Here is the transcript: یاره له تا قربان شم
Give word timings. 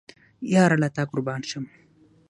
یاره 0.53 0.77
له 0.81 0.89
تا 0.95 1.03
قربان 1.11 1.41
شم 1.49 1.65